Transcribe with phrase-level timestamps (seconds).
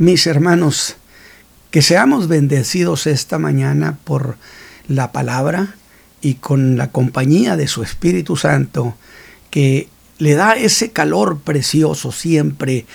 [0.00, 0.96] Mis hermanos,
[1.70, 4.38] que seamos bendecidos esta mañana por
[4.88, 5.74] la palabra
[6.22, 8.94] y con la compañía de su Espíritu Santo,
[9.50, 12.86] que le da ese calor precioso siempre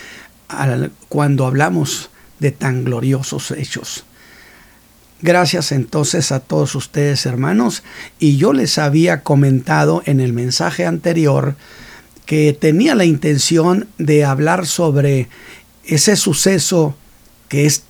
[1.08, 4.06] cuando hablamos de tan gloriosos hechos.
[5.22, 7.84] Gracias entonces a todos ustedes hermanos
[8.18, 11.56] y yo les había comentado en el mensaje anterior
[12.26, 15.30] que tenía la intención de hablar sobre
[15.88, 16.96] ese suceso
[17.50, 17.84] que es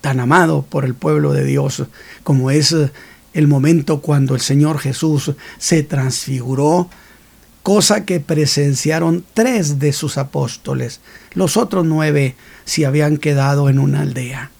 [0.00, 1.84] tan amado por el pueblo de Dios,
[2.24, 2.74] como es
[3.34, 6.90] el momento cuando el Señor Jesús se transfiguró,
[7.62, 11.00] cosa que presenciaron tres de sus apóstoles.
[11.34, 12.34] Los otros nueve
[12.64, 14.50] se habían quedado en una aldea.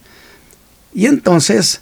[0.93, 1.81] Y entonces,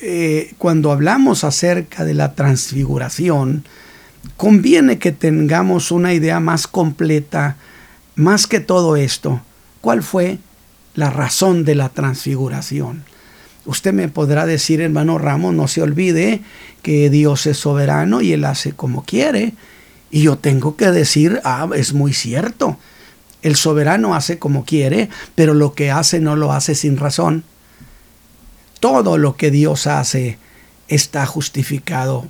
[0.00, 3.64] eh, cuando hablamos acerca de la transfiguración,
[4.36, 7.56] conviene que tengamos una idea más completa,
[8.14, 9.42] más que todo esto,
[9.80, 10.38] cuál fue
[10.94, 13.04] la razón de la transfiguración.
[13.66, 16.40] Usted me podrá decir, hermano Ramos, no se olvide
[16.82, 19.52] que Dios es soberano y Él hace como quiere.
[20.10, 22.78] Y yo tengo que decir, ah, es muy cierto.
[23.42, 27.44] El soberano hace como quiere, pero lo que hace no lo hace sin razón.
[28.80, 30.38] Todo lo que Dios hace
[30.88, 32.26] está justificado.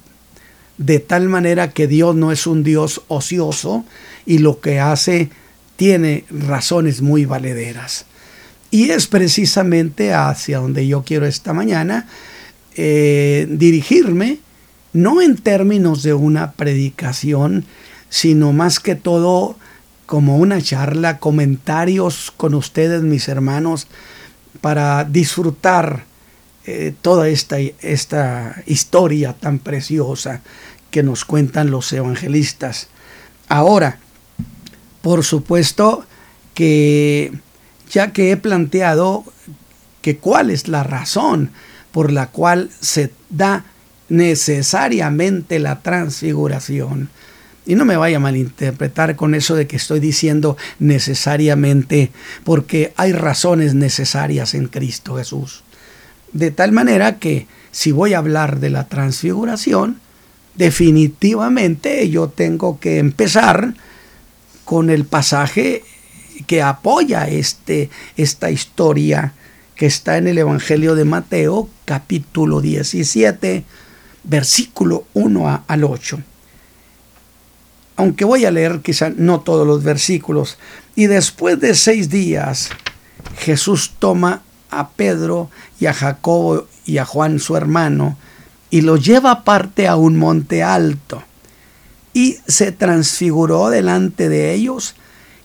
[0.77, 3.85] De tal manera que Dios no es un Dios ocioso
[4.27, 5.31] y lo que hace
[5.79, 8.05] tiene razones muy valederas.
[8.73, 12.09] Y es precisamente hacia donde yo quiero esta mañana
[12.75, 14.41] eh, dirigirme,
[14.93, 17.65] no en términos de una predicación,
[18.09, 19.57] sino más que todo
[20.05, 23.87] como una charla, comentarios con ustedes, mis hermanos,
[24.61, 26.07] para disfrutar
[26.67, 30.43] eh, toda esta, esta historia tan preciosa
[30.91, 32.89] que nos cuentan los evangelistas.
[33.49, 34.01] Ahora,
[35.03, 36.05] por supuesto
[36.55, 37.33] que
[37.91, 39.25] ya que he planteado
[40.03, 41.51] que cuál es la razón
[41.93, 43.65] por la cual se da
[44.09, 47.09] necesariamente la transfiguración.
[47.67, 52.11] Y no me vaya a malinterpretar con eso de que estoy diciendo necesariamente,
[52.45, 55.65] porque hay razones necesarias en Cristo Jesús.
[56.33, 60.01] De tal manera que si voy a hablar de la transfiguración,
[60.55, 63.75] definitivamente yo tengo que empezar
[64.69, 65.83] con el pasaje
[66.47, 69.33] que apoya este, esta historia
[69.77, 73.65] que está en el Evangelio de Mateo, capítulo 17,
[74.25, 76.21] versículo 1 al 8.
[77.97, 80.59] Aunque voy a leer quizá no todos los versículos.
[80.95, 82.69] Y después de seis días,
[83.39, 85.49] Jesús toma a Pedro
[85.81, 88.19] y a Jacobo y a Juan su hermano
[88.69, 91.23] y los lleva aparte a un monte alto.
[92.19, 94.97] Y se transfiguró delante de ellos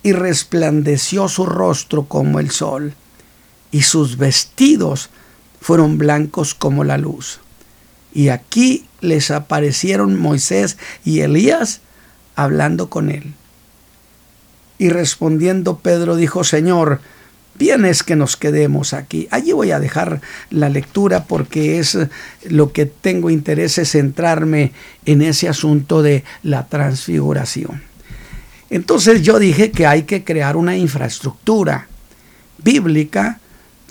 [0.01, 2.95] y resplandeció su rostro como el sol,
[3.69, 5.11] y sus vestidos
[5.61, 7.41] fueron blancos como la luz.
[8.11, 11.81] Y aquí les aparecieron Moisés y Elías
[12.35, 13.35] hablando con él.
[14.79, 17.01] Y respondiendo Pedro dijo, Señor,
[17.55, 19.27] bien es que nos quedemos aquí.
[19.31, 21.97] Allí voy a dejar la lectura porque es
[22.49, 24.71] lo que tengo interés es centrarme
[25.05, 27.83] en ese asunto de la transfiguración.
[28.69, 31.87] Entonces yo dije que hay que crear una infraestructura
[32.57, 33.39] bíblica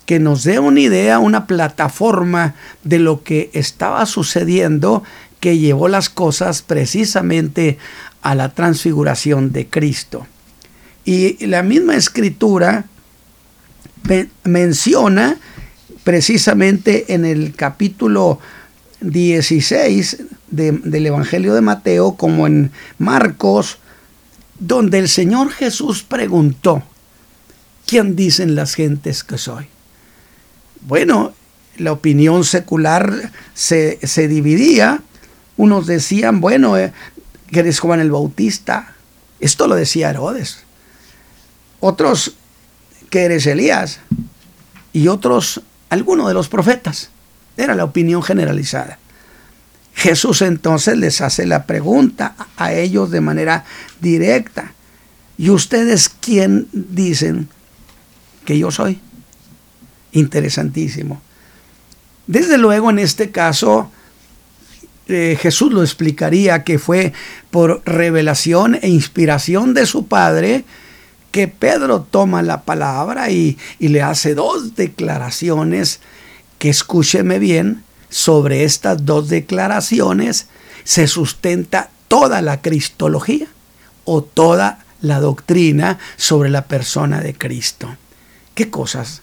[0.06, 5.04] que nos dé una idea, una plataforma de lo que estaba sucediendo
[5.38, 7.78] que llevó las cosas precisamente
[8.22, 10.26] a la transfiguración de Cristo.
[11.04, 12.86] Y la misma escritura
[14.44, 15.38] menciona
[16.04, 18.40] precisamente en el capítulo
[19.00, 20.18] 16
[20.50, 23.78] del Evangelio de Mateo, como en Marcos,
[24.58, 26.82] donde el Señor Jesús preguntó,
[27.86, 29.66] ¿quién dicen las gentes que soy?
[30.82, 31.32] Bueno,
[31.78, 33.98] la opinión secular se,
[34.28, 35.02] dividía.
[35.56, 36.92] Unos decían, bueno, eh,
[37.50, 38.94] que eres Juan el Bautista.
[39.40, 40.58] Esto lo decía Herodes.
[41.80, 42.36] Otros,
[43.12, 44.00] que eres Elías.
[44.94, 47.10] Y otros, alguno de los profetas.
[47.58, 48.98] Era la opinión generalizada.
[49.94, 53.66] Jesús entonces les hace la pregunta a ellos de manera
[54.00, 54.72] directa.
[55.36, 57.48] ¿Y ustedes quién dicen
[58.46, 58.98] que yo soy?
[60.12, 61.20] Interesantísimo.
[62.26, 63.90] Desde luego en este caso
[65.08, 67.12] eh, Jesús lo explicaría que fue
[67.50, 70.64] por revelación e inspiración de su Padre
[71.32, 75.98] que Pedro toma la palabra y, y le hace dos declaraciones
[76.60, 80.46] que escúcheme bien, sobre estas dos declaraciones
[80.84, 83.46] se sustenta toda la cristología
[84.04, 87.96] o toda la doctrina sobre la persona de Cristo.
[88.54, 89.22] ¿Qué cosas?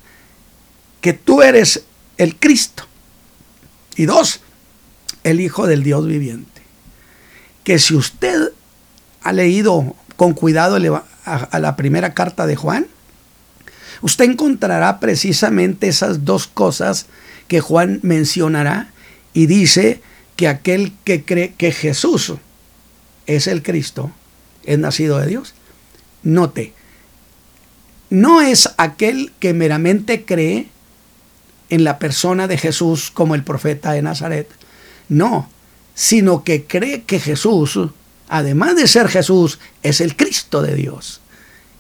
[1.02, 1.84] que tú eres
[2.18, 2.84] el Cristo.
[3.96, 4.42] Y dos,
[5.24, 6.62] el Hijo del Dios viviente.
[7.64, 8.52] Que si usted
[9.22, 10.80] ha leído con cuidado
[11.36, 12.88] a la primera carta de Juan,
[14.02, 17.08] usted encontrará precisamente esas dos cosas
[17.48, 18.92] que Juan mencionará
[19.34, 20.02] y dice
[20.36, 22.34] que aquel que cree que Jesús
[23.26, 24.12] es el Cristo,
[24.64, 25.54] es nacido de Dios.
[26.24, 26.74] Note,
[28.10, 30.68] no es aquel que meramente cree
[31.70, 34.50] en la persona de Jesús como el profeta de Nazaret.
[35.10, 35.50] No,
[35.94, 37.78] sino que cree que Jesús,
[38.30, 41.20] además de ser Jesús, es el Cristo de Dios.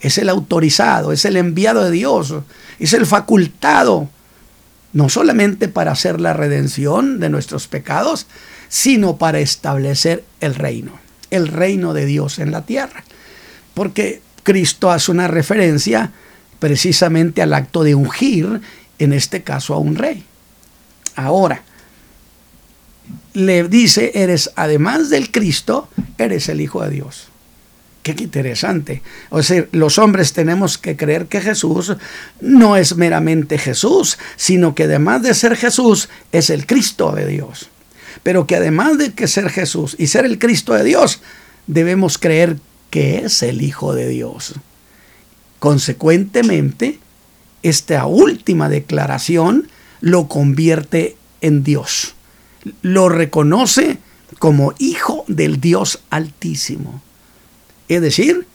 [0.02, 2.34] Es el autorizado, es el enviado de Dios,
[2.80, 4.10] es el facultado,
[4.94, 8.26] no solamente para hacer la redención de nuestros pecados,
[8.70, 10.94] sino para establecer el reino,
[11.32, 13.04] el reino de Dios en la tierra.
[13.74, 16.12] Porque Cristo hace una referencia
[16.60, 18.62] precisamente al acto de ungir,
[19.00, 20.26] en este caso a un rey.
[21.16, 21.64] Ahora,
[23.34, 27.28] le dice, eres además del Cristo, eres el Hijo de Dios.
[28.04, 29.02] Qué interesante.
[29.30, 31.96] O sea, los hombres tenemos que creer que Jesús
[32.40, 37.70] no es meramente Jesús, sino que además de ser Jesús, es el Cristo de Dios.
[38.24, 41.22] Pero que además de que ser Jesús y ser el Cristo de Dios,
[41.68, 42.58] debemos creer
[42.90, 44.56] que es el Hijo de Dios.
[45.60, 47.00] Consecuentemente,
[47.64, 52.16] esta última declaración lo convierte en Dios.
[52.82, 53.98] Lo reconoce
[54.40, 57.02] como Hijo del Dios Altísimo.
[57.88, 58.48] Es decir,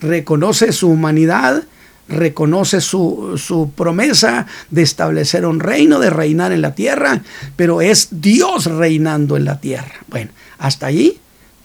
[0.00, 1.64] reconoce su humanidad,
[2.08, 7.22] reconoce su, su, promesa de establecer un reino, de reinar en la tierra,
[7.56, 9.94] pero es Dios reinando en la tierra.
[10.08, 11.20] Bueno, hasta allí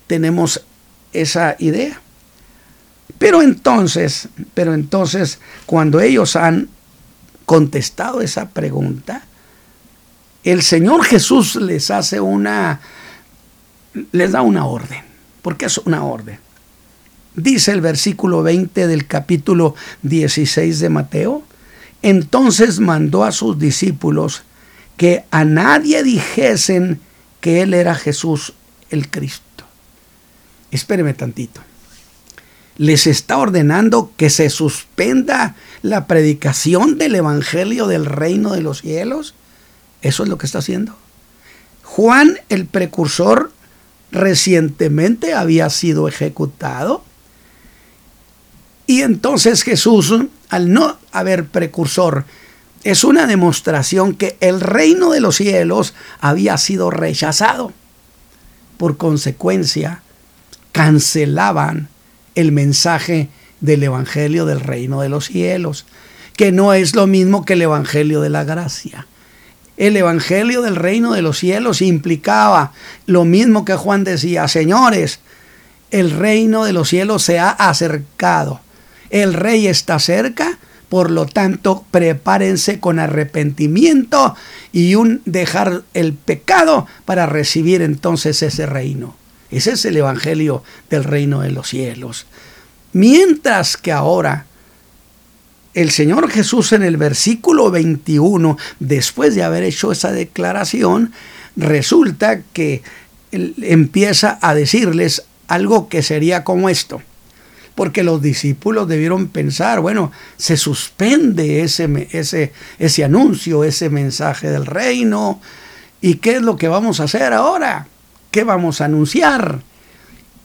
[0.07, 0.61] tenemos
[1.13, 2.01] esa idea.
[3.17, 6.67] Pero entonces, pero entonces, cuando ellos han
[7.45, 9.23] contestado esa pregunta,
[10.51, 12.79] el Señor Jesús les hace una,
[14.11, 15.03] les da una orden,
[15.41, 16.39] porque es una orden.
[17.35, 21.43] Dice el versículo 20 del capítulo 16 de Mateo,
[22.01, 24.43] entonces mandó a sus discípulos
[24.95, 27.01] que a nadie dijesen
[27.41, 28.53] que Él era Jesús
[28.89, 29.65] el Cristo.
[30.71, 31.61] Espéreme tantito
[32.77, 39.33] les está ordenando que se suspenda la predicación del Evangelio del reino de los cielos.
[40.05, 40.95] Eso es lo que está haciendo.
[41.81, 43.51] Juan el precursor
[44.11, 47.03] recientemente había sido ejecutado.
[48.85, 50.13] Y entonces Jesús,
[50.49, 52.25] al no haber precursor,
[52.83, 57.73] es una demostración que el reino de los cielos había sido rechazado.
[58.77, 60.03] Por consecuencia,
[60.71, 61.89] cancelaban
[62.35, 63.29] el mensaje
[63.59, 65.87] del Evangelio del reino de los cielos,
[66.37, 69.07] que no es lo mismo que el Evangelio de la gracia.
[69.77, 72.71] El Evangelio del reino de los cielos implicaba
[73.05, 75.19] lo mismo que Juan decía, señores,
[75.91, 78.61] el reino de los cielos se ha acercado,
[79.09, 80.57] el rey está cerca,
[80.89, 84.35] por lo tanto prepárense con arrepentimiento
[84.71, 89.15] y un dejar el pecado para recibir entonces ese reino.
[89.51, 92.25] Ese es el Evangelio del reino de los cielos.
[92.93, 94.45] Mientras que ahora
[95.75, 101.11] el Señor Jesús en el versículo 21, después de haber hecho esa declaración,
[101.57, 102.81] resulta que
[103.31, 107.01] empieza a decirles algo que sería como esto.
[107.75, 114.65] Porque los discípulos debieron pensar, bueno, se suspende ese, ese, ese anuncio, ese mensaje del
[114.65, 115.41] reino.
[115.99, 117.87] ¿Y qué es lo que vamos a hacer ahora?
[118.31, 119.59] ¿Qué vamos a anunciar?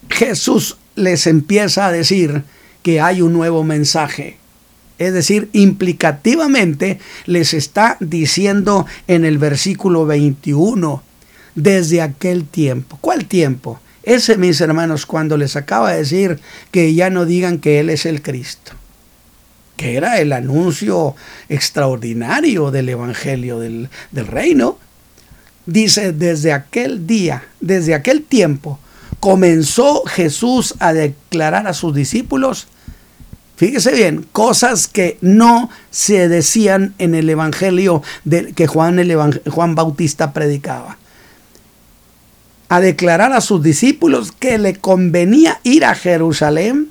[0.09, 2.43] Jesús les empieza a decir
[2.83, 4.40] que hay un nuevo mensaje.
[5.01, 11.01] Es decir, implicativamente les está diciendo en el versículo 21,
[11.55, 12.99] desde aquel tiempo.
[13.01, 13.79] ¿Cuál tiempo?
[14.03, 16.39] Ese, mis hermanos, cuando les acaba de decir
[16.69, 18.73] que ya no digan que Él es el Cristo,
[19.75, 21.15] que era el anuncio
[21.49, 24.77] extraordinario del Evangelio del, del Reino,
[25.65, 28.77] dice, desde aquel día, desde aquel tiempo,
[29.19, 32.67] comenzó Jesús a declarar a sus discípulos,
[33.55, 39.15] fíjese bien, cosas que no se decían en el Evangelio de, que Juan, el
[39.49, 40.97] Juan Bautista predicaba.
[42.69, 46.89] A declarar a sus discípulos que le convenía ir a Jerusalén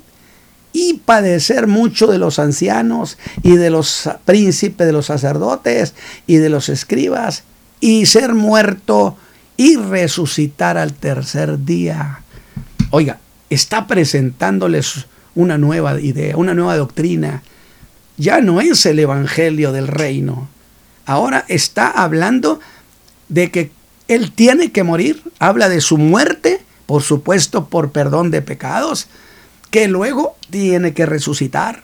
[0.73, 5.93] y padecer mucho de los ancianos y de los príncipes, de los sacerdotes
[6.27, 7.43] y de los escribas
[7.79, 9.17] y ser muerto
[9.57, 12.21] y resucitar al tercer día.
[12.91, 17.43] Oiga, está presentándoles una nueva idea, una nueva doctrina.
[18.17, 20.49] Ya no es el Evangelio del reino.
[21.05, 22.59] ahora está hablando
[23.27, 23.71] de que
[24.07, 29.07] Él tiene que morir, habla de su muerte, por supuesto por perdón de pecados,
[29.71, 31.83] que luego tiene que resucitar.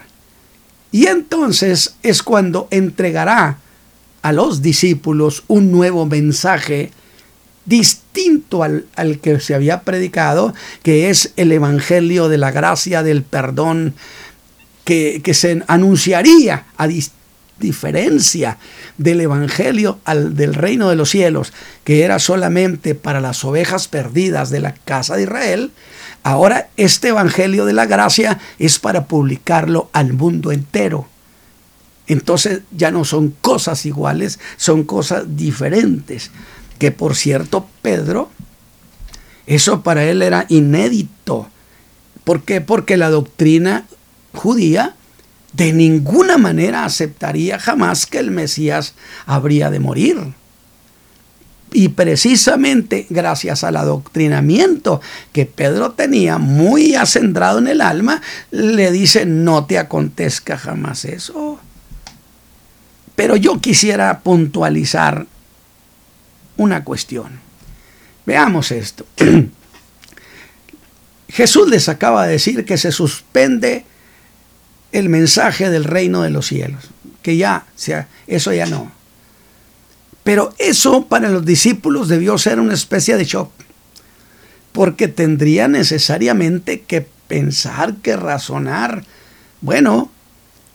[0.92, 3.60] Y entonces es cuando entregará
[4.22, 6.92] a los discípulos un nuevo mensaje
[7.67, 8.86] distinto al,
[9.21, 13.93] que se había predicado, que es el Evangelio de la gracia, del perdón,
[14.86, 16.88] que, se anunciaría a
[17.59, 18.57] diferencia
[18.97, 21.51] del Evangelio al, del reino de los cielos,
[21.83, 25.71] que era solamente para las ovejas perdidas de la casa de Israel,
[26.24, 31.07] ahora este Evangelio de la gracia es para publicarlo al mundo entero.
[32.07, 36.31] Entonces ya no son cosas iguales, son cosas diferentes
[36.77, 38.29] que por cierto Pedro,
[39.46, 41.50] eso para él era inédito.
[42.24, 42.62] ¿Por qué?
[42.62, 43.86] Porque la doctrina
[44.34, 44.96] judía
[45.53, 48.93] de ninguna manera aceptaría jamás que el Mesías
[49.25, 50.17] habría de morir.
[51.72, 55.01] Y precisamente gracias al adoctrinamiento
[55.34, 61.60] que Pedro tenía muy acendrado en el alma, le dice, no te acontezca jamás eso.
[63.15, 65.25] Pero yo quisiera puntualizar
[66.57, 67.39] una cuestión.
[68.25, 69.05] Veamos esto.
[71.29, 73.85] Jesús les acaba de decir que se suspende
[74.91, 76.89] el mensaje del reino de los cielos,
[77.21, 78.91] que ya, sea, eso ya no.
[80.23, 83.51] Pero eso para los discípulos debió ser una especie de shock,
[84.71, 89.03] porque tendría necesariamente que pensar, que razonar.
[89.61, 90.11] Bueno,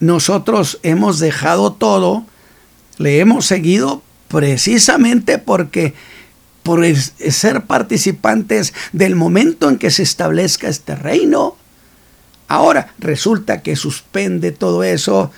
[0.00, 2.26] nosotros hemos dejado todo,
[2.98, 5.92] le hemos seguido precisamente porque
[6.62, 11.56] por ser participantes del momento en que se establezca este reino.
[12.48, 15.30] Ahora resulta que suspende todo eso,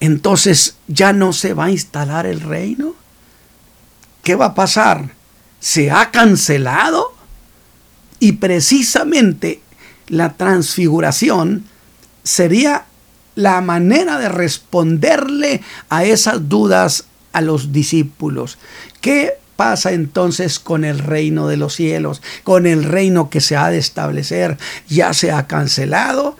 [0.00, 2.94] entonces ya no se va a instalar el reino.
[4.22, 5.10] ¿Qué va a pasar?
[5.60, 7.14] ¿Se ha cancelado?
[8.18, 9.60] Y precisamente
[10.06, 11.66] la transfiguración
[12.22, 12.86] sería
[13.34, 18.58] la manera de responderle a esas dudas a los discípulos.
[19.00, 22.22] ¿Qué pasa entonces con el reino de los cielos?
[22.44, 24.58] Con el reino que se ha de establecer.
[24.88, 26.36] ¿Ya se ha cancelado?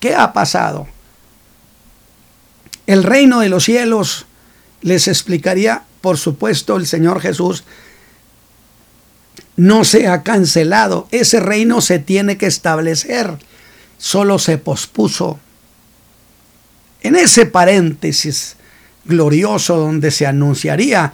[0.00, 0.88] ¿Qué ha pasado?
[2.86, 4.26] El reino de los cielos
[4.80, 7.64] les explicaría, por supuesto, el Señor Jesús,
[9.56, 11.06] no se ha cancelado.
[11.10, 13.38] Ese reino se tiene que establecer.
[13.98, 15.38] Solo se pospuso.
[17.02, 18.56] En ese paréntesis
[19.04, 21.12] glorioso donde se anunciaría,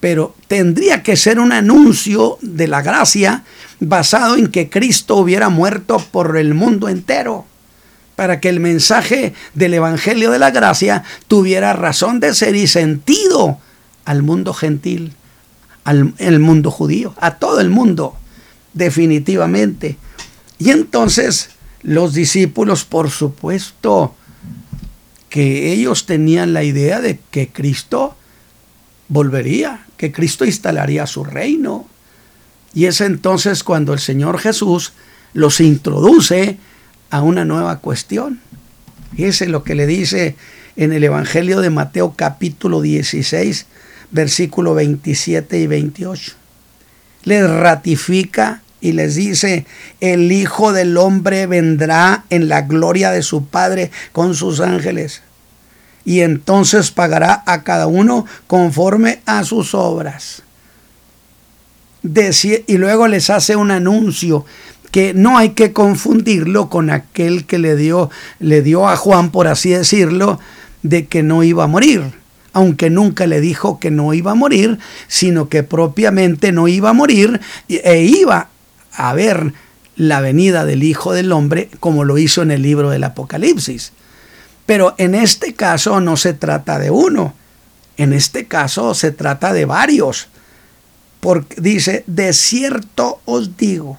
[0.00, 3.44] pero tendría que ser un anuncio de la gracia
[3.78, 7.46] basado en que Cristo hubiera muerto por el mundo entero,
[8.16, 13.58] para que el mensaje del Evangelio de la gracia tuviera razón de ser y sentido
[14.04, 15.14] al mundo gentil,
[15.84, 18.16] al el mundo judío, a todo el mundo,
[18.72, 19.96] definitivamente.
[20.58, 21.50] Y entonces
[21.82, 24.14] los discípulos, por supuesto,
[25.32, 28.14] que ellos tenían la idea de que Cristo
[29.08, 31.88] volvería, que Cristo instalaría su reino.
[32.74, 34.92] Y es entonces cuando el Señor Jesús
[35.32, 36.58] los introduce
[37.08, 38.40] a una nueva cuestión.
[39.16, 40.36] Ese es lo que le dice
[40.76, 43.64] en el Evangelio de Mateo capítulo 16,
[44.10, 46.32] versículo 27 y 28.
[47.24, 49.64] Les ratifica y les dice,
[50.00, 55.22] el Hijo del Hombre vendrá en la gloria de su Padre con sus ángeles.
[56.04, 60.42] Y entonces pagará a cada uno conforme a sus obras.
[62.02, 64.44] y luego les hace un anuncio
[64.90, 68.10] que no hay que confundirlo con aquel que le dio,
[68.40, 70.40] le dio a Juan, por así decirlo,
[70.82, 72.02] de que no iba a morir
[72.54, 76.92] aunque nunca le dijo que no iba a morir, sino que propiamente no iba a
[76.92, 78.50] morir e iba
[78.94, 79.52] a ver
[79.96, 83.92] la venida del Hijo del Hombre como lo hizo en el libro del Apocalipsis.
[84.66, 87.34] Pero en este caso no se trata de uno,
[87.96, 90.28] en este caso se trata de varios.
[91.20, 93.98] Porque dice, de cierto os digo,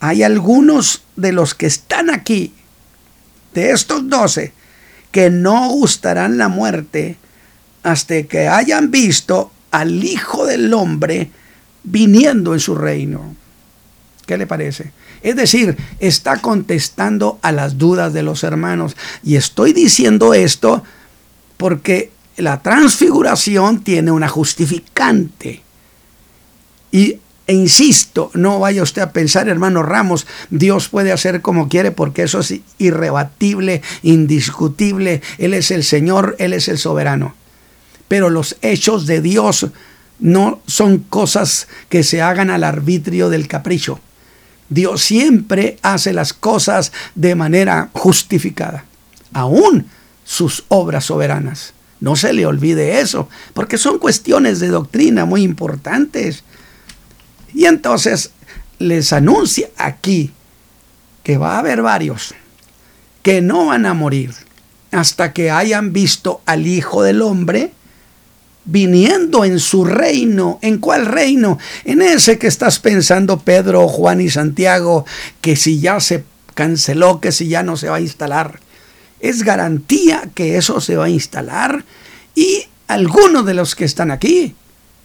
[0.00, 2.54] hay algunos de los que están aquí,
[3.54, 4.52] de estos doce,
[5.10, 7.16] que no gustarán la muerte
[7.82, 11.30] hasta que hayan visto al Hijo del Hombre
[11.82, 13.34] viniendo en su reino.
[14.28, 14.92] ¿Qué le parece?
[15.22, 18.94] Es decir, está contestando a las dudas de los hermanos.
[19.24, 20.84] Y estoy diciendo esto
[21.56, 25.62] porque la transfiguración tiene una justificante.
[26.92, 27.16] Y
[27.46, 32.24] e insisto, no vaya usted a pensar, hermano Ramos, Dios puede hacer como quiere porque
[32.24, 35.22] eso es irrebatible, indiscutible.
[35.38, 37.34] Él es el Señor, Él es el soberano.
[38.08, 39.68] Pero los hechos de Dios
[40.18, 44.00] no son cosas que se hagan al arbitrio del capricho.
[44.68, 48.84] Dios siempre hace las cosas de manera justificada,
[49.32, 49.86] aún
[50.24, 51.72] sus obras soberanas.
[52.00, 56.44] No se le olvide eso, porque son cuestiones de doctrina muy importantes.
[57.52, 58.30] Y entonces
[58.78, 60.32] les anuncia aquí
[61.24, 62.34] que va a haber varios
[63.22, 64.32] que no van a morir
[64.92, 67.72] hasta que hayan visto al Hijo del Hombre
[68.70, 70.58] viniendo en su reino.
[70.62, 71.58] ¿En cuál reino?
[71.84, 75.06] En ese que estás pensando Pedro, Juan y Santiago,
[75.40, 78.60] que si ya se canceló, que si ya no se va a instalar.
[79.20, 81.84] Es garantía que eso se va a instalar
[82.34, 84.54] y algunos de los que están aquí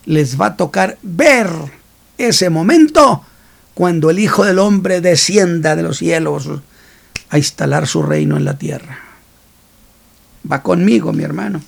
[0.06, 1.50] les va a tocar ver
[2.18, 3.24] ese momento
[3.74, 6.50] cuando el Hijo del Hombre descienda de los cielos
[7.30, 9.00] a instalar su reino en la tierra.
[10.50, 11.62] Va conmigo, mi hermano.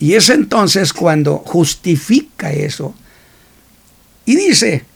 [0.00, 2.94] Y es entonces cuando justifica eso.
[4.24, 4.86] Y dice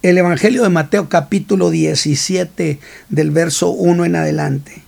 [0.00, 2.80] el Evangelio de Mateo capítulo 17
[3.10, 4.82] del verso 1 en adelante.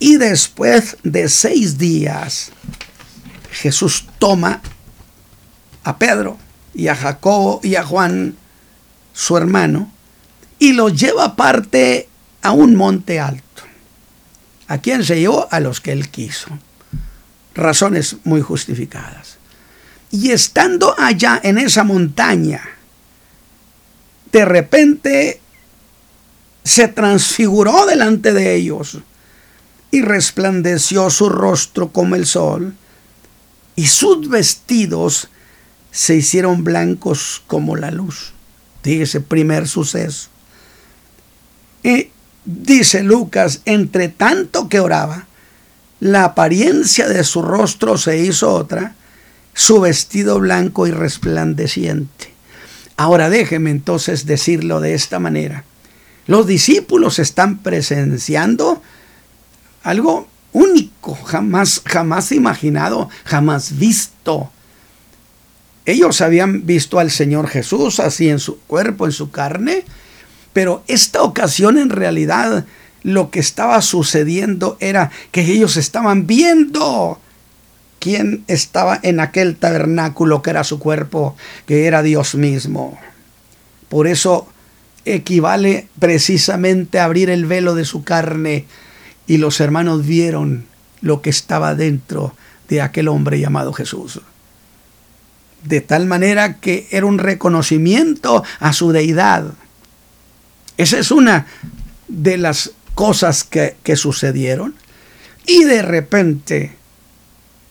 [0.00, 2.50] Y después de seis días,
[3.52, 4.60] Jesús toma
[5.84, 6.36] a Pedro
[6.74, 8.34] y a Jacobo y a Juan,
[9.12, 9.92] su hermano,
[10.58, 12.08] y los lleva aparte
[12.42, 13.62] a un monte alto.
[14.66, 15.46] ¿A quién se llevó?
[15.52, 16.58] A los que él quiso
[17.56, 19.38] razones muy justificadas.
[20.10, 22.62] Y estando allá en esa montaña,
[24.30, 25.40] de repente
[26.62, 28.98] se transfiguró delante de ellos
[29.90, 32.74] y resplandeció su rostro como el sol
[33.76, 35.28] y sus vestidos
[35.90, 38.32] se hicieron blancos como la luz.
[38.84, 40.28] ese primer suceso.
[41.82, 42.10] Y
[42.44, 45.26] dice Lucas, entre tanto que oraba,
[46.00, 48.94] la apariencia de su rostro se hizo otra,
[49.54, 52.34] su vestido blanco y resplandeciente.
[52.96, 55.64] Ahora déjeme entonces decirlo de esta manera.
[56.26, 58.82] Los discípulos están presenciando
[59.82, 64.50] algo único, jamás, jamás imaginado, jamás visto.
[65.84, 69.84] Ellos habían visto al Señor Jesús así en su cuerpo, en su carne,
[70.52, 72.64] pero esta ocasión en realidad
[73.06, 77.20] lo que estaba sucediendo era que ellos estaban viendo
[78.00, 82.98] quién estaba en aquel tabernáculo que era su cuerpo, que era Dios mismo.
[83.88, 84.48] Por eso
[85.04, 88.64] equivale precisamente a abrir el velo de su carne
[89.28, 90.66] y los hermanos vieron
[91.00, 92.34] lo que estaba dentro
[92.68, 94.20] de aquel hombre llamado Jesús.
[95.62, 99.54] De tal manera que era un reconocimiento a su deidad.
[100.76, 101.46] Esa es una
[102.08, 104.74] de las cosas que, sucedieron.
[105.46, 106.72] Y de repente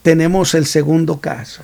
[0.04, 1.64] tenemos el segundo caso.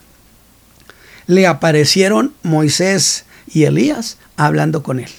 [1.28, 5.12] Le aparecieron Moisés y Elías hablando con él.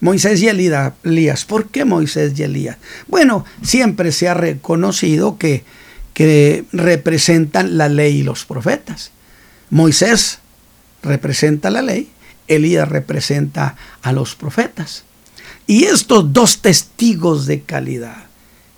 [0.00, 1.44] Moisés y Elías.
[1.46, 2.76] ¿Por qué Moisés y Elías?
[3.06, 5.64] Bueno, siempre se ha reconocido que,
[6.14, 9.12] que representan la ley y los profetas.
[9.70, 10.40] Moisés
[11.04, 12.10] representa la ley,
[12.48, 15.04] Elías representa a los profetas.
[15.68, 18.24] Y estos dos testigos de calidad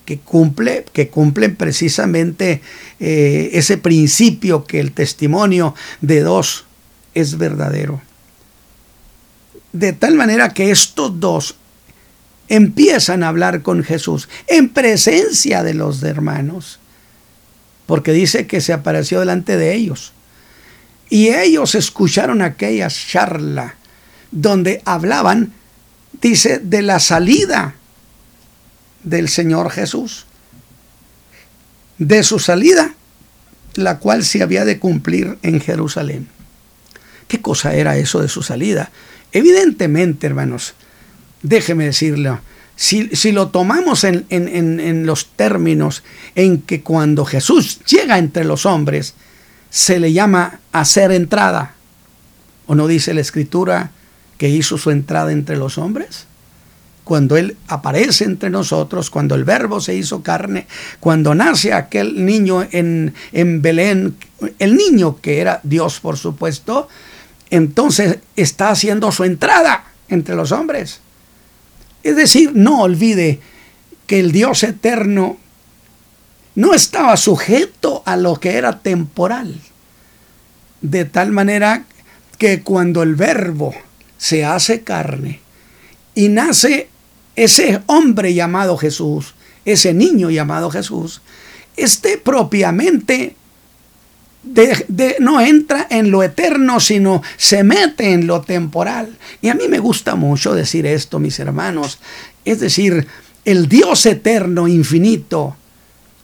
[0.05, 2.63] que, cumple, que cumplen precisamente
[2.99, 6.67] eh, ese principio que el testimonio de dos
[7.15, 8.03] es verdadero.
[9.73, 11.55] De tal manera que estos dos
[12.49, 16.81] empiezan a hablar con Jesús en presencia de los hermanos,
[17.87, 20.13] porque dice que se apareció delante de ellos.
[21.09, 23.77] Y ellos escucharon aquella charla
[24.33, 25.53] donde hablaban
[26.13, 27.75] dice, de la salida
[29.03, 30.27] del Señor Jesús,
[31.99, 32.95] de su salida,
[33.75, 36.29] la cual se había de cumplir en Jerusalén.
[37.29, 38.91] ¿Qué cosa era eso de su salida?
[39.33, 40.75] Evidentemente, hermanos,
[41.43, 42.41] déjeme decirlo,
[42.75, 46.03] si, lo tomamos en, en, los términos
[46.35, 49.15] en que cuando Jesús llega entre los hombres,
[49.69, 51.75] se le llama hacer entrada,
[52.67, 53.93] ¿o no dice la escritura
[54.41, 56.25] que hizo su entrada entre los hombres?
[57.05, 60.67] Cuando Él aparece entre nosotros, cuando el verbo se hizo carne,
[60.99, 64.17] cuando nace aquel niño en, en Belén,
[64.59, 66.89] el niño que era Dios por supuesto,
[67.51, 71.01] entonces está haciendo su entrada entre los hombres.
[72.03, 73.41] Es decir, no olvide
[74.07, 75.37] que el Dios eterno
[76.55, 79.61] no estaba sujeto a lo que era temporal.
[80.81, 81.85] De tal manera
[82.39, 83.75] que cuando el verbo
[84.21, 85.41] se hace carne
[86.15, 86.89] y nace
[87.35, 91.23] ese hombre llamado Jesús, ese niño llamado Jesús,
[91.75, 93.35] este propiamente
[95.21, 99.17] no entra en lo eterno, sino se mete en lo temporal.
[99.41, 101.99] Y a mí me gusta mucho decir esto, mis hermanos.
[102.45, 103.07] Es decir,
[103.47, 105.57] el Dios eterno, infinito,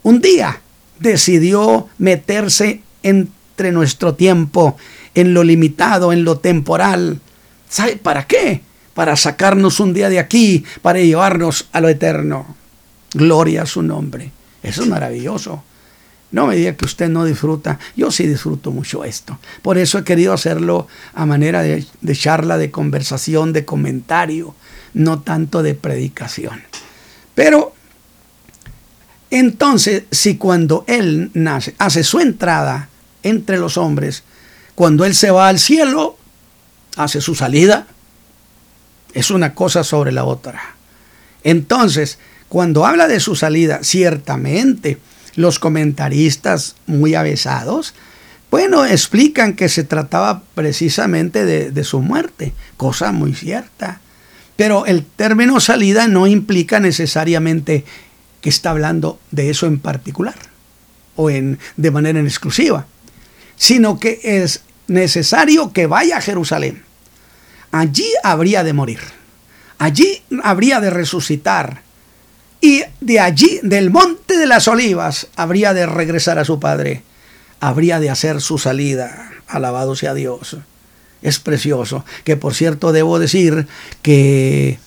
[0.02, 0.60] un día
[0.98, 4.76] decidió meterse entre nuestro tiempo,
[5.14, 7.20] en lo limitado, en lo temporal.
[7.68, 8.62] ¿Sabe para qué?
[8.94, 12.56] Para sacarnos un día de aquí, para llevarnos a lo eterno.
[13.12, 14.30] Gloria a su nombre.
[14.62, 15.62] Eso es maravilloso.
[16.32, 17.78] No me diga que usted no disfruta.
[17.96, 19.38] Yo sí disfruto mucho esto.
[19.62, 24.54] Por eso he querido hacerlo a manera de, charla, de conversación, de comentario,
[24.92, 26.62] no tanto de predicación.
[27.34, 27.74] Pero
[29.30, 32.88] entonces, si cuando Él nace, hace su entrada
[33.22, 34.24] entre los hombres,
[34.74, 36.18] cuando Él se va al cielo,
[36.96, 37.86] hace su salida,
[39.14, 40.76] es una cosa sobre la otra.
[41.44, 44.98] Entonces, cuando habla de su salida, ciertamente,
[45.36, 47.94] los comentaristas muy avesados,
[48.50, 54.00] bueno, explican que se trataba precisamente de, su muerte, cosa muy cierta.
[54.56, 57.84] Pero el término salida no implica necesariamente
[58.40, 60.36] que está hablando de eso en particular
[61.16, 62.86] o en, de manera en exclusiva,
[63.56, 66.85] sino que es necesario que vaya a Jerusalén.
[67.76, 69.00] Allí habría de morir,
[69.76, 71.82] allí habría de resucitar,
[72.62, 77.02] y de allí, del monte de las olivas, habría de regresar a su padre.
[77.60, 79.30] Habría de hacer su salida.
[79.46, 80.56] Alabado sea Dios.
[81.20, 82.02] Es precioso.
[82.24, 83.68] Que por cierto debo decir
[84.00, 84.78] que,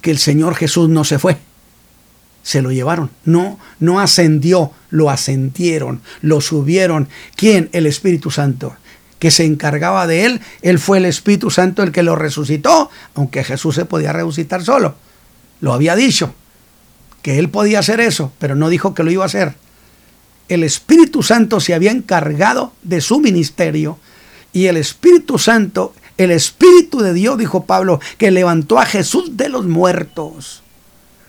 [0.00, 1.36] que el Señor Jesús no se fue.
[2.42, 3.10] Se lo llevaron.
[3.26, 7.10] No, no ascendió, lo ascendieron, lo subieron.
[7.36, 7.68] ¿Quién?
[7.72, 8.74] El Espíritu Santo
[9.20, 13.44] que se encargaba de él, él fue el Espíritu Santo el que lo resucitó, aunque
[13.44, 14.96] Jesús se podía resucitar solo.
[15.60, 16.34] Lo había dicho
[17.22, 19.54] que él podía hacer eso, pero no dijo que lo iba a hacer.
[20.48, 23.98] El Espíritu Santo se había encargado de su ministerio
[24.54, 29.50] y el Espíritu Santo, el Espíritu de Dios, dijo Pablo, que levantó a Jesús de
[29.50, 30.62] los muertos.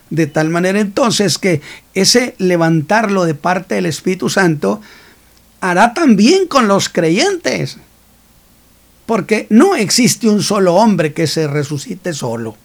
[0.08, 1.60] De tal manera entonces que
[1.94, 4.80] ese levantarlo de parte del Espíritu Santo
[5.62, 7.78] hará también con los creyentes.
[9.06, 12.56] Porque no existe un solo hombre que se resucite solo.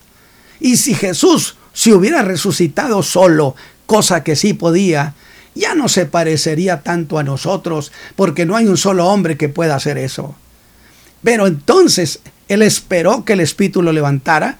[0.59, 3.55] Y si Jesús si hubiera resucitado solo,
[3.85, 5.13] cosa que sí podía,
[5.53, 9.75] ya no se parecería tanto a nosotros, porque no hay un solo hombre que pueda
[9.75, 10.33] hacer eso.
[11.21, 14.57] Pero entonces Él esperó que el Espíritu lo levantara,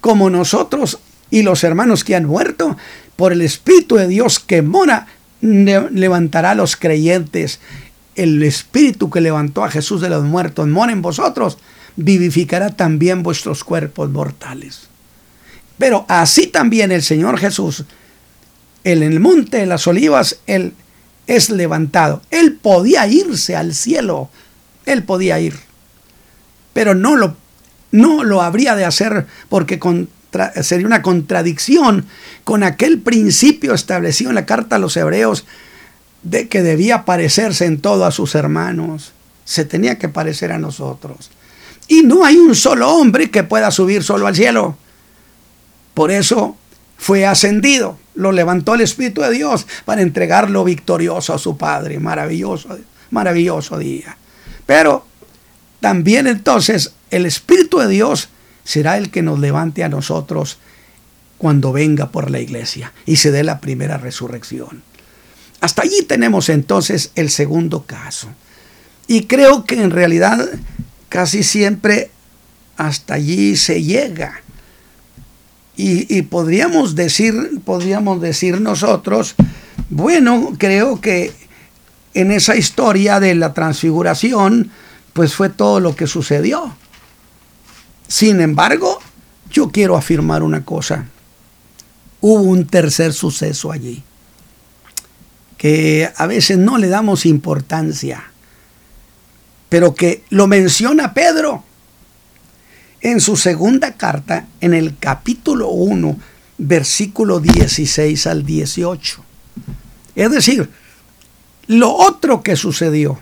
[0.00, 0.98] como nosotros
[1.30, 2.76] y los hermanos que han muerto,
[3.14, 5.06] por el Espíritu de Dios que mora,
[5.40, 7.60] levantará a los creyentes.
[8.14, 11.58] El Espíritu que levantó a Jesús de los muertos mora en vosotros,
[11.96, 14.88] vivificará también vuestros cuerpos mortales.
[15.78, 17.84] Pero así también el Señor Jesús,
[18.84, 20.72] en el monte de las olivas, Él
[21.26, 22.22] es levantado.
[22.30, 24.30] Él podía irse al cielo,
[24.86, 25.58] Él podía ir.
[26.72, 27.36] Pero no lo,
[27.90, 29.78] no lo habría de hacer porque
[30.62, 32.06] sería una contradicción
[32.44, 35.44] con aquel principio establecido en la carta a los hebreos
[36.22, 39.12] de que debía parecerse en todo a sus hermanos.
[39.44, 41.30] Se tenía que parecer a nosotros.
[41.88, 44.76] Y no hay un solo hombre que pueda subir solo al cielo.
[45.94, 46.56] Por eso
[46.98, 52.00] fue ascendido, lo levantó el Espíritu de Dios para entregarlo victorioso a su Padre.
[52.00, 52.76] Maravilloso,
[53.10, 54.16] maravilloso día.
[54.66, 55.06] Pero
[55.80, 58.30] también entonces el Espíritu de Dios
[58.66, 60.58] será el que nos levante a nosotros
[61.38, 64.82] cuando venga por la iglesia y se dé la primera resurrección.
[65.60, 68.28] Hasta allí tenemos entonces el segundo caso.
[69.06, 70.48] Y creo que en realidad
[71.08, 72.10] casi siempre
[72.76, 74.42] hasta allí se llega.
[75.78, 79.34] Y, podríamos decir, podríamos decir nosotros,
[79.90, 81.34] bueno, creo que
[82.14, 84.70] en esa historia de la transfiguración,
[85.12, 86.74] pues fue todo lo que sucedió.
[88.08, 89.00] Sin embargo,
[89.50, 91.06] yo quiero afirmar una cosa.
[92.20, 94.02] Hubo un tercer suceso allí,
[95.56, 98.24] que a veces no le damos importancia,
[99.68, 101.64] pero que lo menciona Pedro
[103.00, 106.18] en su segunda carta, en el capítulo 1,
[106.58, 109.24] versículo 16 al 18.
[110.14, 110.70] Es decir,
[111.66, 113.18] lo otro que sucedió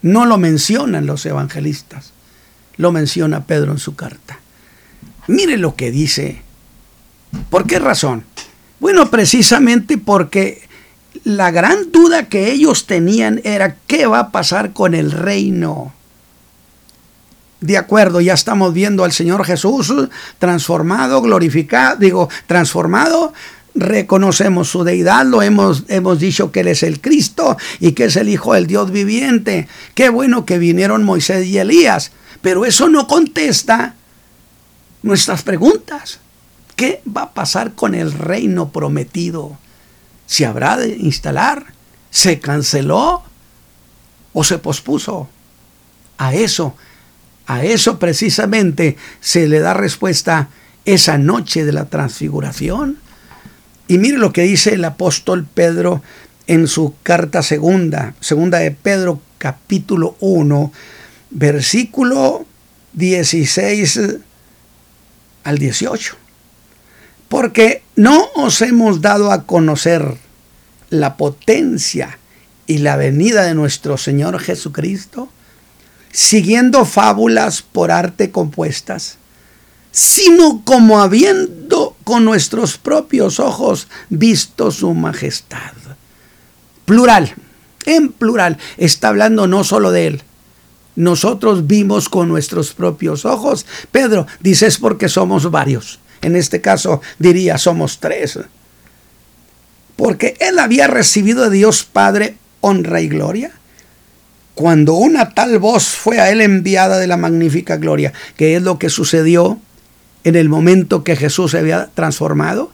[0.00, 2.12] no lo mencionan los evangelistas,
[2.76, 4.40] lo menciona Pedro en su carta.
[5.26, 6.42] Mire lo que dice.
[7.50, 8.24] ¿Por qué razón?
[8.80, 10.68] Bueno, precisamente porque
[11.24, 15.92] la gran duda que ellos tenían era qué va a pasar con el reino
[17.62, 19.94] de acuerdo, ya estamos viendo al Señor Jesús
[20.38, 23.32] transformado, glorificado, digo, transformado,
[23.74, 28.16] reconocemos su deidad, lo hemos, hemos dicho que Él es el Cristo y que es
[28.16, 29.68] el Hijo del Dios viviente.
[29.94, 32.10] Qué bueno que vinieron Moisés y Elías,
[32.42, 33.94] pero eso no contesta
[35.02, 36.18] nuestras preguntas.
[36.76, 39.56] ¿Qué va a pasar con el reino prometido?
[40.26, 41.66] ¿Se habrá de instalar?
[42.10, 43.22] ¿Se canceló?
[44.32, 45.28] ¿O se pospuso?
[46.18, 46.74] A eso,
[47.46, 50.48] a eso precisamente se le da respuesta
[50.84, 52.98] esa noche de la transfiguración.
[53.88, 56.02] Y mire lo que dice el apóstol Pedro
[56.46, 60.72] en su carta segunda, segunda de Pedro capítulo 1,
[61.32, 62.46] versículo
[62.92, 64.00] 16
[65.44, 66.16] al 18.
[67.28, 70.16] Porque no os hemos dado a conocer
[70.90, 72.18] la potencia
[72.66, 75.28] y la venida de nuestro Señor Jesucristo,
[76.12, 79.16] siguiendo fábulas por arte compuestas,
[79.90, 85.72] sino como habiendo con nuestros propios ojos visto su majestad.
[86.84, 87.34] Plural,
[87.86, 90.22] en plural, está hablando no solo de él.
[90.96, 93.66] Nosotros vimos con nuestros propios ojos.
[93.90, 96.00] Pedro dice es porque somos varios.
[96.20, 98.38] En este caso diría somos tres.
[99.96, 103.52] Porque él había recibido de Dios Padre honra y gloria.
[104.54, 108.78] Cuando una tal voz fue a él enviada de la magnífica gloria, que es lo
[108.78, 109.58] que sucedió
[110.24, 112.70] en el momento que Jesús se había transformado,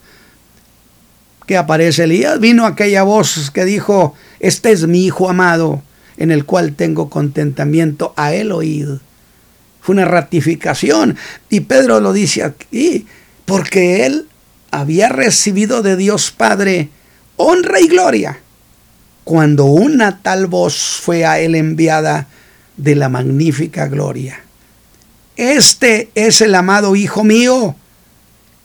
[1.46, 5.82] que aparece Elías, vino aquella voz que dijo, este es mi Hijo amado,
[6.18, 8.88] en el cual tengo contentamiento, a él oíd.
[9.80, 11.16] Fue una ratificación.
[11.48, 13.06] Y Pedro lo dice aquí,
[13.46, 14.28] porque él
[14.70, 16.90] había recibido de Dios Padre
[17.36, 18.40] honra y gloria
[19.28, 22.28] cuando una tal voz fue a él enviada
[22.78, 24.40] de la magnífica gloria.
[25.36, 27.76] Este es el amado Hijo mío,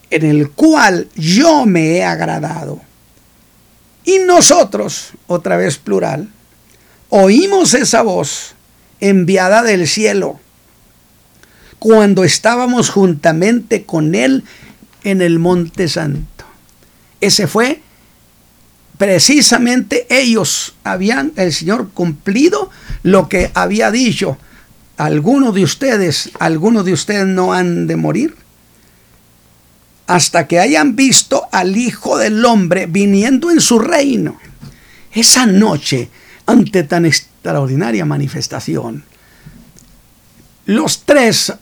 [0.10, 2.80] en el cual yo me he agradado.
[4.06, 6.30] Y nosotros, otra vez plural,
[7.16, 8.56] oímos esa voz
[9.00, 10.40] enviada del cielo
[11.78, 14.44] cuando estábamos juntamente con Él
[15.04, 16.44] en el Monte Santo.
[17.22, 17.82] Ese fue
[18.98, 22.72] precisamente ellos habían, el Señor cumplido
[23.04, 24.40] lo que había dicho
[24.98, 28.36] algunos de ustedes, algunos de ustedes no han de morir
[30.08, 34.40] hasta que hayan visto al Hijo del Hombre viniendo en su reino.
[35.14, 36.10] Esa noche,
[36.46, 39.04] ante tan extraordinaria manifestación,
[40.66, 41.54] los tres,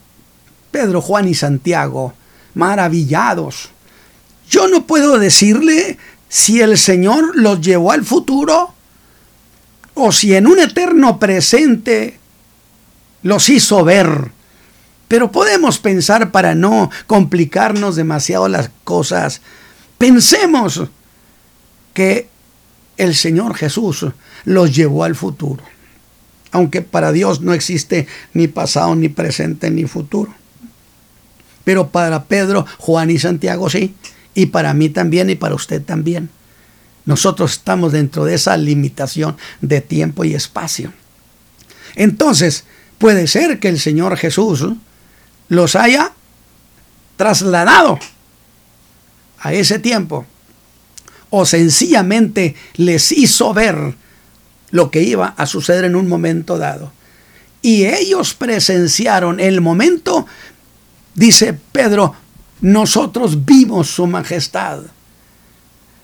[0.69, 2.13] Pedro, Juan y Santiago,
[2.53, 3.69] maravillados.
[4.49, 5.97] Yo no puedo decirle
[6.29, 8.73] si el Señor los llevó al futuro
[9.93, 12.19] o si en un eterno presente
[13.23, 14.31] los hizo ver.
[15.07, 19.41] Pero podemos pensar para no complicarnos demasiado las cosas.
[19.97, 20.81] Pensemos
[21.93, 22.29] que
[23.03, 24.05] el Señor Jesús
[24.45, 25.63] los llevó al futuro.
[26.51, 30.33] Aunque para Dios no existe ni pasado, ni presente, ni futuro.
[31.63, 33.95] Pero para Pedro, Juan y Santiago sí.
[34.33, 36.29] Y para mí también y para usted también.
[37.05, 40.93] Nosotros estamos dentro de esa limitación de tiempo y espacio.
[41.95, 42.65] Entonces,
[43.01, 44.63] Puede ser que el Señor Jesús
[45.49, 46.11] los haya
[47.17, 47.97] trasladado
[49.39, 50.27] a ese tiempo
[51.31, 53.95] o sencillamente les hizo ver
[54.69, 56.93] lo que iba a suceder en un momento dado.
[57.63, 60.27] Y ellos presenciaron el momento,
[61.15, 62.15] dice Pedro,
[62.61, 64.81] nosotros vimos su majestad.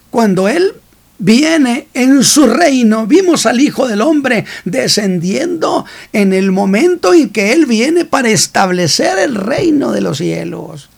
[0.10, 0.74] Cuando Él
[1.18, 3.08] viene en su reino.
[3.08, 9.18] Vimos al Hijo del Hombre descendiendo en el momento en que Él viene para establecer
[9.20, 10.90] el reino de los cielos.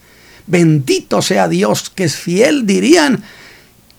[0.47, 3.23] Bendito sea Dios que es fiel, dirían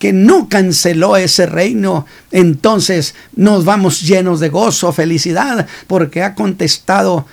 [0.00, 7.26] que no canceló ese reino, entonces nos vamos llenos de gozo, felicidad, porque ha contestado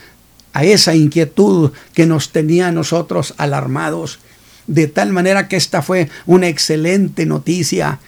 [0.51, 4.19] a esa inquietud que nos tenía a nosotros alarmados.
[4.67, 7.99] De tal manera que esta fue una excelente noticia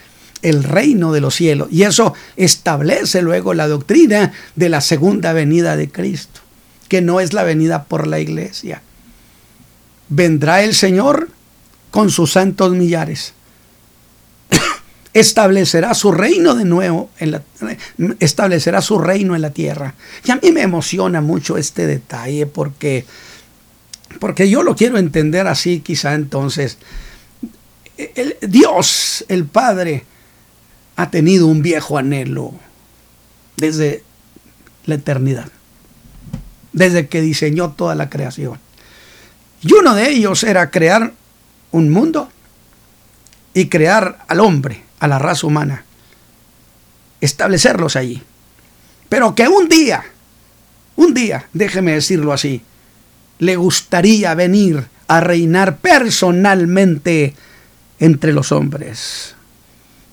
[0.41, 1.69] el reino de los cielos.
[1.71, 6.41] Y eso establece luego la doctrina de la segunda venida de Cristo,
[6.89, 8.81] que no es la venida por la iglesia.
[10.09, 11.29] Vendrá el Señor
[11.91, 13.33] con sus santos millares.
[15.13, 17.41] Establecerá su reino de nuevo, en la,
[18.19, 19.95] establecerá su reino en la tierra.
[20.23, 23.05] Y a mí me emociona mucho este detalle porque,
[24.19, 26.77] porque yo lo quiero entender así quizá entonces.
[27.97, 30.05] El, Dios, el Padre,
[30.95, 32.53] ha tenido un viejo anhelo
[33.57, 34.03] desde
[34.85, 35.49] la eternidad,
[36.71, 38.59] desde que diseñó toda la creación.
[39.61, 41.13] Y uno de ellos era crear
[41.71, 42.29] un mundo
[43.53, 45.83] y crear al hombre, a la raza humana,
[47.21, 48.21] establecerlos allí.
[49.07, 50.03] Pero que un día,
[50.95, 52.61] un día, déjeme decirlo así,
[53.39, 57.33] le gustaría venir a reinar personalmente
[57.99, 59.35] entre los hombres,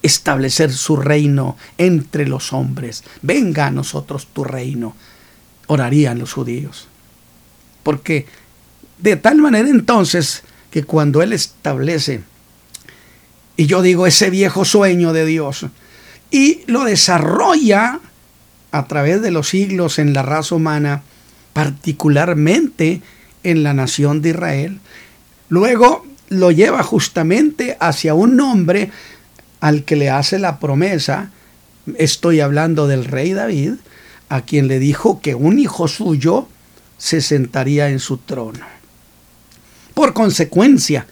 [0.03, 3.05] establecer su reino entre los hombres.
[3.23, 4.97] Venga a nosotros tu reino,
[5.67, 6.89] orarían los judíos.
[7.83, 8.27] Porque
[8.99, 12.23] de tal manera entonces que cuando Él establece,
[13.57, 15.67] y yo digo ese viejo sueño de Dios,
[16.31, 18.01] y lo desarrolla
[18.73, 21.03] a través de los siglos en la raza humana,
[21.53, 23.01] particularmente
[23.43, 24.81] en la nación de Israel,
[25.49, 28.91] luego lo lleva justamente hacia un hombre
[29.61, 31.31] al que le hace la promesa,
[31.97, 33.75] estoy hablando del rey David,
[34.29, 36.49] a quien le dijo que un hijo suyo
[36.99, 38.67] se sentaría en su trono.
[39.95, 41.07] Por consecuencia,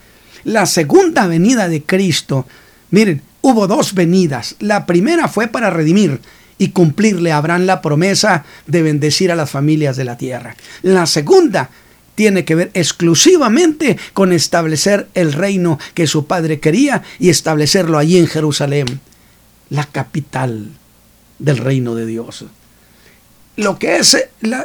[0.45, 2.47] la segunda venida de Cristo,
[2.91, 4.55] miren, hubo dos venidas.
[4.59, 6.21] La primera fue para redimir
[6.57, 10.55] y cumplirle a Abraham la promesa de bendecir a las familias de la tierra.
[10.83, 11.69] La segunda
[12.13, 18.17] tiene que ver exclusivamente con establecer el reino que su padre quería y establecerlo allí
[18.17, 19.01] en Jerusalén,
[19.69, 20.69] la capital
[21.39, 22.45] del reino de Dios.
[23.57, 24.17] Lo que es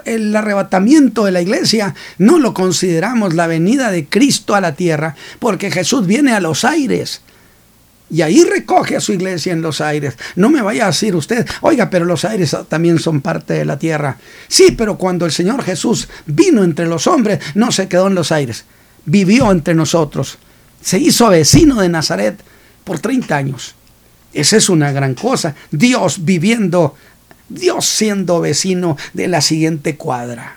[0.04, 5.14] el arrebatamiento de la iglesia no lo consideramos la venida de Cristo a la tierra,
[5.38, 7.22] porque Jesús viene a los aires
[8.10, 10.16] y ahí recoge a su iglesia en los aires.
[10.34, 13.78] No me vaya a decir usted, oiga, pero los aires también son parte de la
[13.78, 14.18] tierra.
[14.48, 18.32] Sí, pero cuando el Señor Jesús vino entre los hombres, no se quedó en los
[18.32, 18.64] aires,
[19.04, 20.38] vivió entre nosotros.
[20.82, 22.40] Se hizo vecino de Nazaret
[22.82, 23.74] por 30 años.
[24.32, 25.54] Esa es una gran cosa.
[25.70, 26.96] Dios viviendo,
[27.50, 30.56] Dios siendo vecino de la siguiente cuadra.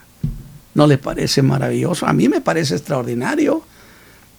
[0.74, 2.08] ¿No le parece maravilloso?
[2.08, 3.64] A mí me parece extraordinario.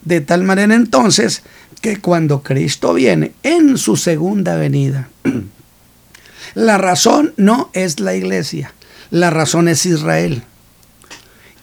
[0.02, 1.42] De tal manera entonces
[1.80, 5.08] que cuando Cristo viene en su segunda venida,
[6.54, 8.72] la razón no es la iglesia,
[9.10, 10.42] la razón es Israel.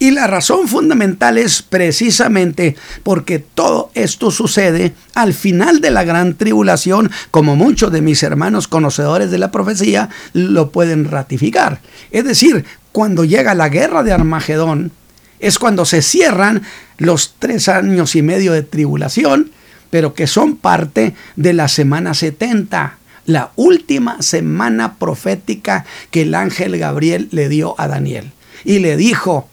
[0.02, 6.34] Y la razón fundamental es precisamente porque todo esto sucede al final de la gran
[6.34, 11.82] tribulación, como muchos de mis hermanos conocedores de la profecía lo pueden ratificar.
[12.10, 14.92] Es decir, cuando llega la guerra de Armagedón,
[15.40, 16.64] es cuando se cierran
[16.98, 19.52] los tres años y medio de tribulación,
[19.92, 26.80] pero que son parte de la semana 70, la última semana profética que el ángel
[26.80, 28.32] Gabriel le dio a Daniel.
[28.64, 29.48] Y le dijo,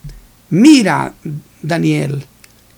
[0.51, 1.15] mira,
[1.63, 2.25] Daniel,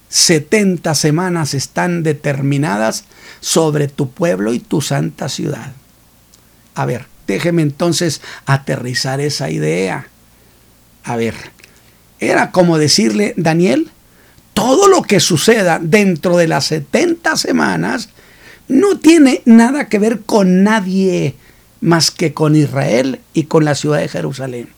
[0.09, 3.05] 70 semanas están determinadas
[3.41, 5.73] sobre tu pueblo y tu santa ciudad.
[6.75, 10.09] A ver, déjeme entonces aterrizar esa idea.
[11.05, 11.35] A ver,
[12.19, 13.91] era como decirle, Daniel,
[14.53, 18.11] todo lo que suceda dentro de las 70 semanas
[18.69, 21.35] no tiene nada que ver con nadie
[21.81, 24.69] más que con Israel y con la ciudad de Jerusalén.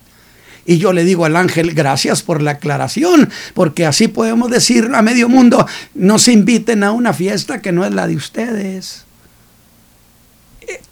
[0.65, 5.03] Y yo le digo al ángel, gracias por la aclaración, porque así podemos decir a
[5.03, 9.05] medio mundo, no se inviten a una fiesta que no es la de ustedes.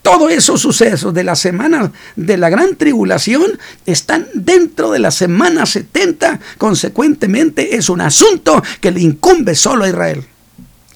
[0.02, 3.44] Todos esos sucesos de la semana de la gran tribulación
[3.87, 6.40] están dentro de la semana 70.
[6.59, 10.24] Consecuentemente es un asunto que le incumbe solo a Israel.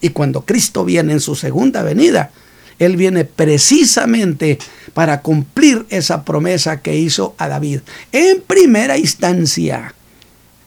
[0.01, 2.31] Y cuando Cristo viene en su segunda venida,
[2.79, 4.59] Él viene precisamente
[4.93, 7.81] para cumplir esa promesa que hizo a David.
[8.13, 9.95] En primera instancia.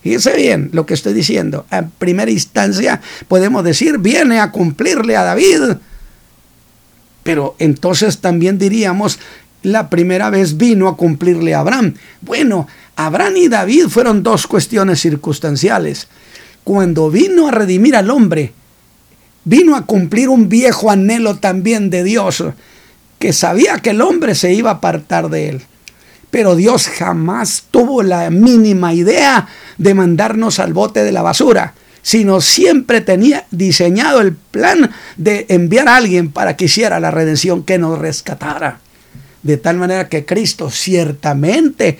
[0.03, 1.65] Fíjese bien lo que estoy diciendo.
[1.71, 5.77] En primera instancia podemos decir, viene a cumplirle a David
[7.27, 9.19] pero entonces también diríamos,
[9.61, 11.95] la primera vez vino a cumplirle a Abraham.
[12.21, 16.07] Bueno, Abraham y David fueron dos cuestiones circunstanciales.
[16.63, 18.53] Cuando vino a redimir al hombre,
[19.47, 22.43] vino a cumplir un viejo anhelo también de Dios,
[23.17, 25.61] que sabía que el hombre se iba a apartar de él.
[26.29, 32.39] Pero Dios jamás tuvo la mínima idea de mandarnos al bote de la basura sino
[32.39, 37.77] siempre tenía diseñado el plan de enviar a alguien para que hiciera la redención, que
[37.77, 38.79] nos rescatara.
[39.43, 41.99] De tal manera que Cristo ciertamente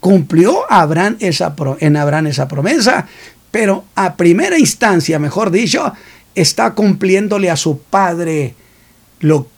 [0.00, 3.06] cumplió en Abraham esa promesa,
[3.50, 5.92] pero a primera instancia, mejor dicho,
[6.34, 8.54] está cumpliéndole a su padre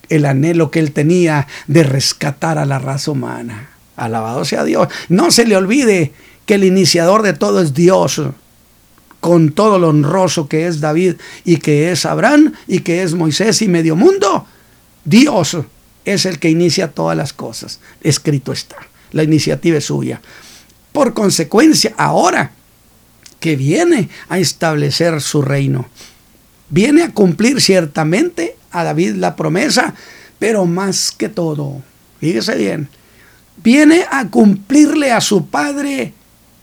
[0.09, 3.71] el anhelo que él tenía de rescatar a la raza humana.
[3.97, 4.89] Alabado sea Dios.
[5.09, 6.13] No se le olvide
[6.47, 8.21] que el iniciador de todo es Dios
[9.25, 11.15] con todo lo honroso que es David
[11.47, 14.47] y que es Abraham y que es Moisés y medio mundo,
[15.03, 15.57] Dios
[16.05, 17.81] es el que inicia todas las cosas.
[18.03, 18.77] Escrito está.
[19.13, 20.21] La iniciativa es suya.
[20.93, 22.53] Por consecuencia, ahora
[23.41, 25.89] que viene a establecer su reino,
[26.75, 29.95] viene a cumplir ciertamente a David la promesa,
[30.41, 31.83] pero más que todo,
[32.19, 32.89] fíjese bien,
[33.63, 36.15] viene a cumplirle a su padre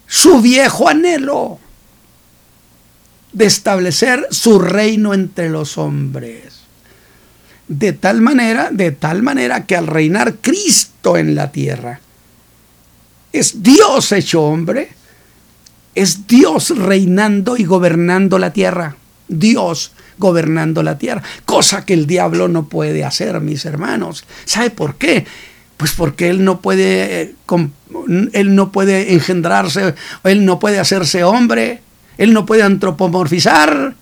[0.07, 1.59] su viejo anhelo
[3.31, 6.59] de establecer su reino entre los hombres.
[7.69, 12.01] De tal manera, de tal manera que al reinar Cristo en la tierra,
[13.31, 14.89] es Dios hecho hombre,
[15.95, 18.97] es Dios reinando y gobernando la tierra.
[19.29, 24.23] Dios gobernando la tierra, cosa que el diablo no puede hacer, mis hermanos.
[24.45, 25.25] ¿Sabe por qué?
[25.75, 27.35] Pues porque él no puede, eh,
[28.31, 31.81] él no puede engendrarse, él no puede hacerse hombre,
[32.17, 33.95] él no puede antropomorfizar.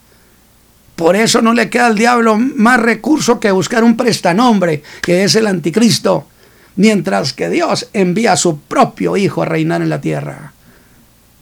[0.96, 5.34] Por eso no le queda al diablo más recurso que buscar un prestanombre, que es
[5.36, 6.28] el anticristo,
[6.76, 10.52] mientras que Dios envía a su propio Hijo a reinar en la tierra.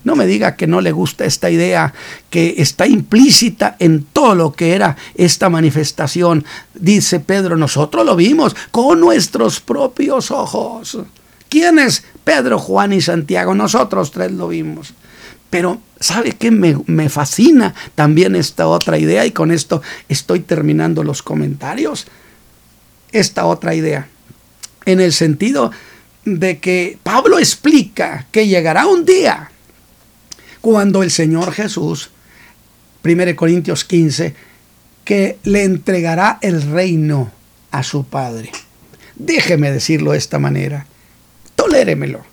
[0.08, 1.94] No me diga que no le gusta esta idea
[2.30, 6.46] que está implícita en todo lo que era esta manifestación.
[6.74, 11.00] Dice Pedro, nosotros lo vimos con nuestros propios ojos.
[11.50, 13.54] ¿Quién es Pedro, Juan y Santiago?
[13.54, 14.94] Nosotros tres lo vimos.
[15.50, 16.52] Pero ¿sabe qué?
[16.52, 22.08] Me, me, fascina también esta otra idea y con esto estoy terminando los comentarios.
[23.12, 24.08] Esta otra idea.
[24.86, 25.70] En el sentido
[26.24, 29.52] de que Pablo explica que llegará un día
[30.62, 32.12] cuando el Señor Jesús,
[33.04, 34.36] 1 Corintios 15,
[35.06, 37.32] que le entregará el reino
[37.72, 38.52] a su Padre.
[39.16, 40.86] Déjeme decirlo de esta manera,
[41.56, 42.26] toléremelo,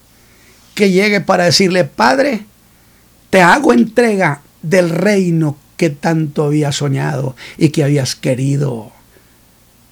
[0.75, 2.45] que llegue para decirle, Padre,
[3.31, 8.93] te hago entrega del reino que tanto había soñado y que habías querido.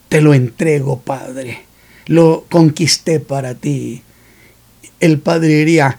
[0.09, 1.63] Te lo entrego, Padre.
[2.07, 4.03] Lo conquisté para ti.
[5.01, 5.99] El Padre diría,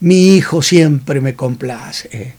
[0.00, 2.34] mi hijo siempre me complace.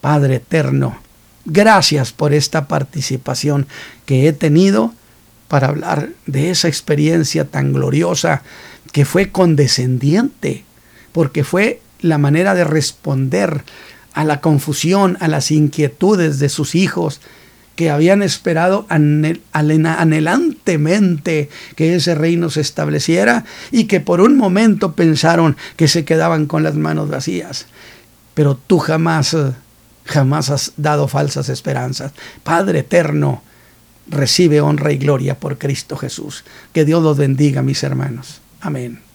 [0.00, 0.98] Padre eterno,
[1.44, 3.66] Gracias por esta participación
[4.06, 4.94] que he tenido
[5.48, 8.42] para hablar de esa experiencia tan gloriosa
[8.92, 10.64] que fue condescendiente,
[11.12, 13.62] porque fue la manera de responder
[14.12, 17.20] a la confusión, a las inquietudes de sus hijos,
[17.76, 25.56] que habían esperado anhelantemente que ese reino se estableciera y que por un momento pensaron
[25.76, 27.64] que se quedaban con las manos vacías.
[28.34, 29.52] Pero tú jamás eh,
[30.04, 32.12] jamás has dado falsas esperanzas.
[32.42, 33.42] Padre eterno,
[34.08, 36.44] recibe honra y gloria por Cristo Jesús.
[36.72, 38.40] Que Dios los bendiga, mis hermanos.
[38.60, 39.11] Amén.